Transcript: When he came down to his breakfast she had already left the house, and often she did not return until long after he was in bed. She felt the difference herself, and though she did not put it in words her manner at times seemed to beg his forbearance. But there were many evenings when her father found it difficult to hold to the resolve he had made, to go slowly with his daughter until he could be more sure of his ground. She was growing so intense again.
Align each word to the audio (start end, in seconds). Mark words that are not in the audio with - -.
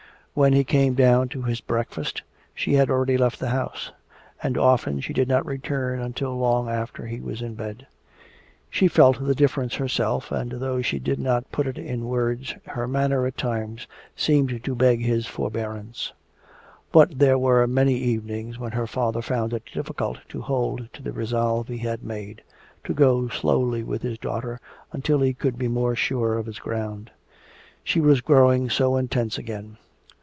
When 0.33 0.53
he 0.53 0.63
came 0.63 0.93
down 0.93 1.27
to 1.29 1.41
his 1.41 1.59
breakfast 1.59 2.21
she 2.55 2.75
had 2.75 2.89
already 2.89 3.17
left 3.17 3.37
the 3.37 3.49
house, 3.49 3.91
and 4.41 4.57
often 4.57 5.01
she 5.01 5.11
did 5.11 5.27
not 5.27 5.45
return 5.45 5.99
until 5.99 6.37
long 6.37 6.69
after 6.69 7.05
he 7.05 7.19
was 7.19 7.41
in 7.41 7.55
bed. 7.55 7.85
She 8.69 8.87
felt 8.87 9.19
the 9.21 9.35
difference 9.35 9.75
herself, 9.75 10.31
and 10.31 10.49
though 10.53 10.81
she 10.81 10.99
did 10.99 11.19
not 11.19 11.51
put 11.51 11.67
it 11.67 11.77
in 11.77 12.05
words 12.07 12.55
her 12.67 12.87
manner 12.87 13.25
at 13.25 13.35
times 13.35 13.87
seemed 14.15 14.63
to 14.63 14.73
beg 14.73 15.01
his 15.01 15.27
forbearance. 15.27 16.13
But 16.93 17.19
there 17.19 17.37
were 17.37 17.67
many 17.67 17.95
evenings 17.95 18.57
when 18.57 18.71
her 18.71 18.87
father 18.87 19.21
found 19.21 19.51
it 19.51 19.63
difficult 19.73 20.19
to 20.29 20.41
hold 20.43 20.87
to 20.93 21.03
the 21.03 21.11
resolve 21.11 21.67
he 21.67 21.79
had 21.79 22.03
made, 22.05 22.41
to 22.85 22.93
go 22.93 23.27
slowly 23.27 23.83
with 23.83 24.01
his 24.01 24.17
daughter 24.17 24.61
until 24.93 25.19
he 25.19 25.33
could 25.33 25.57
be 25.57 25.67
more 25.67 25.93
sure 25.93 26.37
of 26.37 26.45
his 26.45 26.59
ground. 26.59 27.11
She 27.83 27.99
was 27.99 28.21
growing 28.21 28.69
so 28.69 28.95
intense 28.95 29.37
again. 29.37 29.75